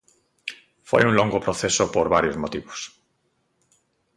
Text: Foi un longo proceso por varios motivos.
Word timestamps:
Foi 0.89 1.01
un 1.09 1.13
longo 1.19 1.43
proceso 1.45 1.83
por 1.93 2.07
varios 2.15 2.39
motivos. 2.43 2.79